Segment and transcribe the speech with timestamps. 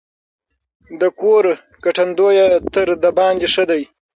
[0.99, 1.45] د کور
[1.85, 3.81] ګټندويه تر دباندي ښه دی.